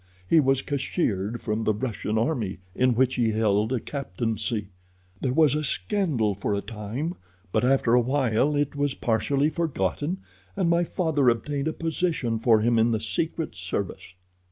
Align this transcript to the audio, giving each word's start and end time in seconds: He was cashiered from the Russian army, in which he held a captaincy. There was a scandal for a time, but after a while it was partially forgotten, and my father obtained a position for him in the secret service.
He 0.27 0.39
was 0.39 0.63
cashiered 0.63 1.41
from 1.41 1.63
the 1.63 1.75
Russian 1.75 2.17
army, 2.17 2.57
in 2.73 2.95
which 2.95 3.13
he 3.17 3.33
held 3.33 3.71
a 3.71 3.79
captaincy. 3.79 4.69
There 5.21 5.31
was 5.31 5.53
a 5.53 5.63
scandal 5.63 6.33
for 6.33 6.55
a 6.55 6.61
time, 6.61 7.13
but 7.51 7.63
after 7.63 7.93
a 7.93 8.01
while 8.01 8.55
it 8.55 8.75
was 8.75 8.95
partially 8.95 9.51
forgotten, 9.51 10.17
and 10.55 10.71
my 10.71 10.83
father 10.85 11.29
obtained 11.29 11.67
a 11.67 11.73
position 11.73 12.39
for 12.39 12.61
him 12.61 12.79
in 12.79 12.89
the 12.89 12.99
secret 12.99 13.53
service. 13.53 14.15